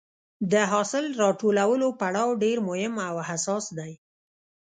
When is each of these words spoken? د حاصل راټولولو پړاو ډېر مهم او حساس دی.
د 0.51 0.53
حاصل 0.71 1.05
راټولولو 1.23 1.87
پړاو 1.99 2.29
ډېر 2.43 2.57
مهم 2.69 2.93
او 3.09 3.15
حساس 3.29 3.65
دی. 3.77 3.91